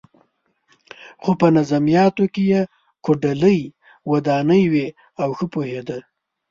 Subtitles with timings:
[1.21, 2.61] خو په نظمیاتو کې یې
[3.05, 3.59] کوډلۍ
[4.11, 4.87] ودانې وې
[5.21, 5.97] او ښه پوهېده.